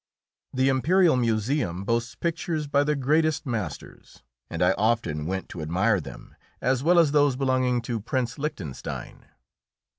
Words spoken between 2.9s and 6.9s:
greatest masters, and I often went to admire them, as